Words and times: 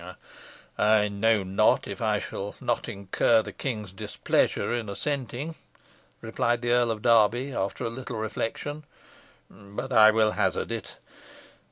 "I 0.79 1.09
know 1.09 1.43
not 1.43 1.87
if 1.87 2.01
I 2.01 2.17
shall 2.17 2.55
not 2.59 2.89
incur 2.89 3.43
the 3.43 3.51
king's 3.53 3.93
displeasure 3.93 4.73
in 4.73 4.89
assenting," 4.89 5.53
replied 6.21 6.63
the 6.63 6.71
Earl 6.71 6.89
of 6.89 7.03
Derby, 7.03 7.53
after 7.53 7.83
a 7.83 7.89
little 7.91 8.17
reflection; 8.17 8.83
"but 9.47 9.93
I 9.93 10.09
will 10.09 10.31
hazard 10.31 10.71
it. 10.71 10.95